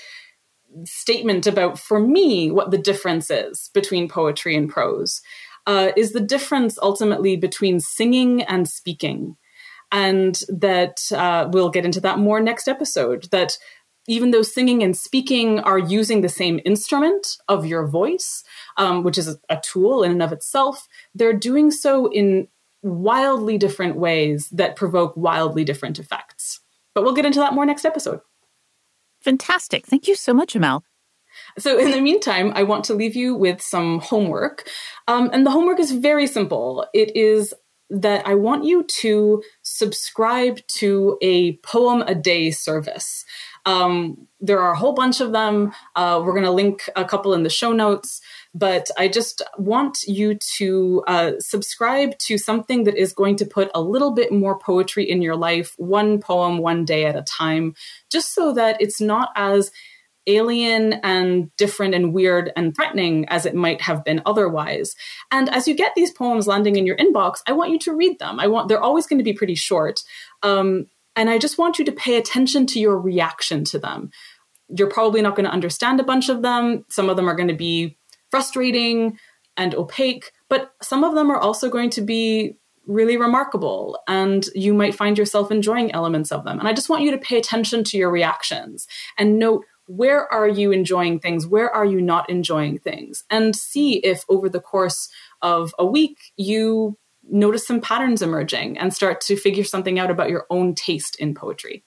statement 0.85 1.47
about, 1.47 1.79
for 1.79 1.99
me, 1.99 2.51
what 2.51 2.71
the 2.71 2.77
difference 2.77 3.29
is 3.31 3.69
between 3.73 4.07
poetry 4.07 4.55
and 4.55 4.69
prose. 4.69 5.21
Uh, 5.67 5.91
is 5.95 6.13
the 6.13 6.21
difference 6.21 6.79
ultimately 6.81 7.35
between 7.35 7.79
singing 7.79 8.41
and 8.43 8.67
speaking. 8.67 9.35
And 9.91 10.41
that 10.47 11.11
uh, 11.11 11.49
we'll 11.51 11.69
get 11.69 11.85
into 11.85 11.99
that 12.01 12.17
more 12.17 12.39
next 12.39 12.67
episode. 12.67 13.27
That 13.31 13.57
even 14.07 14.31
though 14.31 14.41
singing 14.41 14.81
and 14.81 14.97
speaking 14.97 15.59
are 15.59 15.77
using 15.77 16.21
the 16.21 16.29
same 16.29 16.59
instrument 16.65 17.37
of 17.47 17.65
your 17.65 17.85
voice, 17.85 18.43
um, 18.77 19.03
which 19.03 19.19
is 19.19 19.37
a, 19.49 19.61
tool 19.61 20.03
in 20.03 20.11
and 20.11 20.23
of 20.23 20.31
itself, 20.31 20.87
they're 21.13 21.33
doing 21.33 21.69
so 21.69 22.11
in 22.11 22.47
wildly 22.81 23.57
different 23.57 23.97
ways 23.97 24.49
that 24.51 24.75
provoke 24.75 25.15
wildly 25.15 25.63
different 25.63 25.99
effects. 25.99 26.61
But 26.95 27.03
we'll 27.03 27.13
get 27.13 27.25
into 27.25 27.39
that 27.39 27.53
more 27.53 27.65
next 27.65 27.85
episode. 27.85 28.21
Fantastic. 29.29 29.85
Thank 29.85 30.07
you 30.07 30.15
so 30.15 30.33
much, 30.33 30.55
Amal. 30.55 30.83
So, 31.59 31.77
in 31.77 31.91
the 31.91 32.01
meantime, 32.01 32.51
I 32.55 32.63
want 32.63 32.83
to 32.85 32.95
leave 32.95 33.15
you 33.15 33.35
with 33.35 33.61
some 33.61 33.99
homework. 33.99 34.67
Um, 35.07 35.29
and 35.31 35.45
the 35.45 35.51
homework 35.51 35.79
is 35.79 35.91
very 35.91 36.25
simple. 36.25 36.87
It 36.95 37.15
is 37.15 37.53
that 37.91 38.25
I 38.25 38.33
want 38.33 38.63
you 38.65 38.87
to 39.01 39.43
subscribe 39.61 40.61
to 40.79 41.19
a 41.21 41.57
poem 41.57 42.01
a 42.01 42.15
day 42.15 42.49
service. 42.49 43.23
Um, 43.67 44.27
there 44.39 44.59
are 44.59 44.71
a 44.71 44.77
whole 44.77 44.93
bunch 44.93 45.21
of 45.21 45.31
them. 45.31 45.73
Uh, 45.95 46.19
we're 46.23 46.33
going 46.33 46.43
to 46.45 46.51
link 46.51 46.89
a 46.95 47.05
couple 47.05 47.35
in 47.35 47.43
the 47.43 47.51
show 47.51 47.71
notes. 47.71 48.21
But 48.55 48.89
I 48.97 49.07
just 49.07 49.43
want 49.57 49.99
you 50.07 50.37
to 50.57 51.03
uh, 51.07 51.31
subscribe 51.39 52.17
to 52.19 52.37
something 52.37 52.85
that 52.85 52.97
is 52.97 53.13
going 53.13 53.35
to 53.37 53.45
put 53.45 53.69
a 53.75 53.81
little 53.81 54.11
bit 54.11 54.31
more 54.31 54.57
poetry 54.57 55.09
in 55.09 55.21
your 55.21 55.35
life, 55.35 55.73
one 55.77 56.19
poem, 56.19 56.57
one 56.57 56.83
day 56.83 57.05
at 57.05 57.15
a 57.15 57.21
time, 57.21 57.75
just 58.11 58.33
so 58.33 58.53
that 58.53 58.81
it's 58.81 58.99
not 58.99 59.29
as 59.35 59.71
alien 60.27 60.93
and 61.03 61.55
different 61.57 61.95
and 61.95 62.13
weird 62.13 62.51
and 62.55 62.75
threatening 62.75 63.25
as 63.29 63.45
it 63.45 63.55
might 63.55 63.81
have 63.81 64.03
been 64.03 64.21
otherwise. 64.25 64.95
And 65.31 65.49
as 65.49 65.67
you 65.67 65.75
get 65.75 65.93
these 65.95 66.11
poems 66.11 66.47
landing 66.47 66.75
in 66.75 66.85
your 66.85 66.97
inbox, 66.97 67.37
I 67.47 67.53
want 67.53 67.71
you 67.71 67.79
to 67.79 67.95
read 67.95 68.19
them. 68.19 68.39
I 68.39 68.47
want 68.47 68.67
they're 68.67 68.81
always 68.81 69.05
going 69.05 69.19
to 69.19 69.23
be 69.23 69.33
pretty 69.33 69.55
short. 69.55 70.01
Um, 70.43 70.87
and 71.15 71.29
I 71.29 71.37
just 71.37 71.57
want 71.57 71.79
you 71.79 71.85
to 71.85 71.91
pay 71.91 72.17
attention 72.17 72.65
to 72.67 72.79
your 72.79 72.97
reaction 72.99 73.63
to 73.65 73.79
them. 73.79 74.11
You're 74.69 74.89
probably 74.89 75.21
not 75.21 75.35
going 75.35 75.45
to 75.45 75.51
understand 75.51 75.99
a 75.99 76.03
bunch 76.03 76.29
of 76.29 76.41
them. 76.41 76.85
Some 76.89 77.09
of 77.09 77.15
them 77.15 77.29
are 77.29 77.35
going 77.35 77.49
to 77.49 77.55
be 77.55 77.97
frustrating 78.31 79.17
and 79.57 79.75
opaque, 79.75 80.31
but 80.49 80.71
some 80.81 81.03
of 81.03 81.15
them 81.15 81.29
are 81.29 81.39
also 81.39 81.69
going 81.69 81.89
to 81.91 82.01
be 82.01 82.57
really 82.87 83.17
remarkable 83.17 83.99
and 84.07 84.47
you 84.55 84.73
might 84.73 84.95
find 84.95 85.17
yourself 85.17 85.51
enjoying 85.51 85.91
elements 85.91 86.31
of 86.31 86.43
them. 86.43 86.57
And 86.59 86.67
I 86.67 86.73
just 86.73 86.89
want 86.89 87.03
you 87.03 87.11
to 87.11 87.17
pay 87.17 87.37
attention 87.37 87.83
to 87.85 87.97
your 87.97 88.09
reactions 88.09 88.87
and 89.17 89.37
note 89.37 89.63
where 89.85 90.31
are 90.31 90.47
you 90.47 90.71
enjoying 90.71 91.19
things? 91.19 91.47
Where 91.47 91.69
are 91.69 91.85
you 91.85 91.99
not 91.99 92.29
enjoying 92.29 92.77
things? 92.77 93.23
And 93.29 93.55
see 93.55 93.97
if 93.97 94.23
over 94.29 94.47
the 94.47 94.59
course 94.59 95.09
of 95.41 95.73
a 95.79 95.85
week 95.85 96.17
you 96.37 96.97
notice 97.23 97.65
some 97.65 97.81
patterns 97.81 98.21
emerging 98.21 98.77
and 98.77 98.93
start 98.93 99.21
to 99.21 99.35
figure 99.35 99.63
something 99.63 99.99
out 99.99 100.11
about 100.11 100.29
your 100.29 100.45
own 100.49 100.75
taste 100.75 101.15
in 101.17 101.33
poetry. 101.33 101.83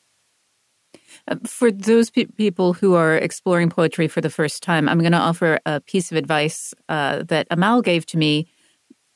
Uh, 1.28 1.36
for 1.44 1.70
those 1.70 2.10
pe- 2.10 2.24
people 2.24 2.72
who 2.72 2.94
are 2.94 3.16
exploring 3.16 3.70
poetry 3.70 4.08
for 4.08 4.20
the 4.20 4.30
first 4.30 4.62
time, 4.62 4.88
I'm 4.88 5.00
going 5.00 5.12
to 5.12 5.18
offer 5.18 5.58
a 5.66 5.80
piece 5.80 6.10
of 6.10 6.16
advice 6.16 6.74
uh, 6.88 7.22
that 7.24 7.46
Amal 7.50 7.82
gave 7.82 8.06
to 8.06 8.18
me 8.18 8.48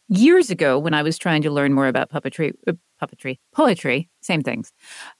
years 0.08 0.50
ago 0.50 0.78
when 0.78 0.94
I 0.94 1.02
was 1.02 1.18
trying 1.18 1.42
to 1.42 1.50
learn 1.50 1.72
more 1.72 1.88
about 1.88 2.10
puppetry, 2.10 2.52
uh, 2.66 2.72
puppetry, 3.02 3.38
poetry, 3.54 4.08
same 4.20 4.42
things, 4.42 4.72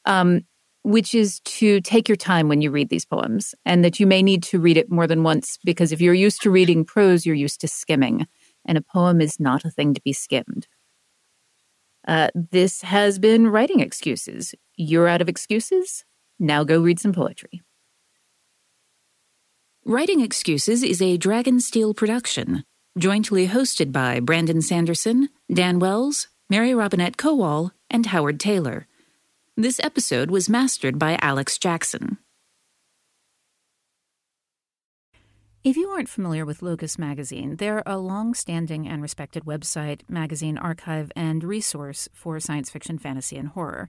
um, 0.05 0.43
which 0.83 1.15
is 1.15 1.41
to 1.41 1.81
take 1.81 2.09
your 2.09 2.17
time 2.17 2.49
when 2.49 2.61
you 2.61 2.71
read 2.71 2.89
these 2.89 3.05
poems, 3.05 3.55
and 3.65 3.85
that 3.85 3.99
you 3.99 4.07
may 4.07 4.23
need 4.23 4.43
to 4.45 4.61
read 4.61 4.77
it 4.77 4.91
more 4.91 5.07
than 5.07 5.23
once 5.23 5.59
because 5.65 5.93
if 5.93 6.01
you're 6.01 6.15
used 6.15 6.41
to 6.43 6.51
reading 6.51 6.85
prose, 6.85 7.27
you're 7.27 7.35
used 7.35 7.61
to 7.61 7.69
skimming, 7.69 8.27
and 8.65 8.79
a 8.79 8.83
poem 8.83 9.21
is 9.21 9.41
not 9.41 9.65
a 9.65 9.71
thing 9.71 9.95
to 9.95 10.01
be 10.03 10.13
skimmed. 10.13 10.69
Uh, 12.07 12.29
this 12.35 12.83
has 12.83 13.19
been 13.19 13.49
writing 13.49 13.81
excuses. 13.81 14.55
You're 14.77 15.09
out 15.09 15.21
of 15.21 15.29
excuses. 15.29 16.05
Now 16.39 16.65
go 16.65 16.81
read 16.81 17.01
some 17.01 17.13
poetry. 17.13 17.63
Writing 19.85 20.21
Excuses 20.21 20.83
is 20.83 21.01
a 21.01 21.17
Dragonsteel 21.17 21.97
production. 21.97 22.65
jointly 22.99 23.47
hosted 23.49 23.93
by 23.93 24.21
Brandon 24.21 24.63
Sanderson, 24.63 25.29
Dan 25.53 25.79
Wells, 25.79 26.29
Mary 26.49 26.75
Robinette 26.75 27.17
Kowal, 27.17 27.73
and 27.91 28.07
Howard 28.07 28.39
Tayler. 28.39 28.87
This 29.57 29.79
episode 29.81 30.31
was 30.31 30.49
mastered 30.49 30.99
by 30.99 31.19
Alex 31.21 31.59
Jackson. 31.59 32.19
If 35.63 35.77
you 35.77 35.89
aren't 35.89 36.09
familiar 36.09 36.47
with 36.47 36.63
Locus 36.63 36.99
Magazine, 36.99 37.57
they're 37.57 37.83
a 37.85 37.99
long 37.99 38.35
standing 38.35 38.87
and 38.87 39.03
respected 39.03 39.45
website, 39.45 40.03
magazine 40.09 40.57
archive, 40.59 41.11
and 41.17 41.43
resource 41.43 42.09
for 42.13 42.39
science 42.39 42.71
fiction, 42.71 42.99
fantasy, 42.99 43.37
and 43.37 43.49
horror. 43.49 43.89